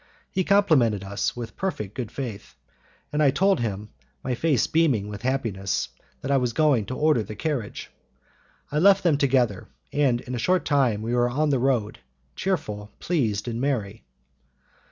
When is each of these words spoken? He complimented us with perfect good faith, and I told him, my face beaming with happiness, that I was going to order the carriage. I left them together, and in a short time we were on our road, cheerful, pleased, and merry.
He 0.31 0.43
complimented 0.43 1.03
us 1.03 1.35
with 1.35 1.55
perfect 1.55 1.93
good 1.93 2.11
faith, 2.11 2.55
and 3.13 3.21
I 3.21 3.29
told 3.29 3.59
him, 3.59 3.89
my 4.23 4.33
face 4.33 4.65
beaming 4.65 5.09
with 5.09 5.21
happiness, 5.21 5.89
that 6.21 6.31
I 6.31 6.37
was 6.37 6.53
going 6.53 6.87
to 6.87 6.95
order 6.95 7.21
the 7.21 7.35
carriage. 7.35 7.91
I 8.71 8.79
left 8.79 9.03
them 9.03 9.19
together, 9.19 9.67
and 9.93 10.19
in 10.21 10.33
a 10.33 10.39
short 10.39 10.65
time 10.65 11.03
we 11.03 11.13
were 11.13 11.29
on 11.29 11.53
our 11.53 11.59
road, 11.59 11.99
cheerful, 12.35 12.91
pleased, 12.99 13.47
and 13.47 13.61
merry. 13.61 14.03